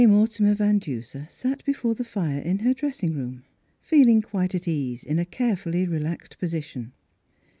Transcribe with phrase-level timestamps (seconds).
[0.03, 3.43] Mortimer Van Duser sat before the fire in her dressing room,
[3.79, 6.91] feeling quite at ease in a carefully relaxed position.